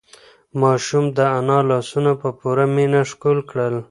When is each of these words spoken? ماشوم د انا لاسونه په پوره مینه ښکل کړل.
ماشوم 0.61 1.05
د 1.17 1.19
انا 1.37 1.59
لاسونه 1.69 2.11
په 2.21 2.29
پوره 2.39 2.65
مینه 2.75 3.01
ښکل 3.09 3.37
کړل. 3.49 3.75